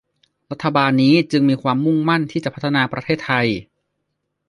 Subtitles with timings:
[0.51, 3.47] รัฐบาลนี้จึงมีความมุ่งมั่นที่จะพัฒนาประเทศไทย